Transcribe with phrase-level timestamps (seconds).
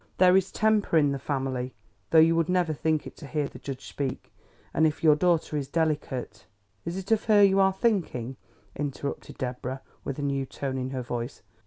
[0.17, 1.75] There is temper in the family,
[2.09, 4.33] though you would never think it to hear the judge speak;
[4.73, 6.47] and if your daughter is delicate"
[6.85, 8.35] "Is it of her you are thinking?"
[8.75, 11.43] interrupted Deborah, with a new tone in her voice.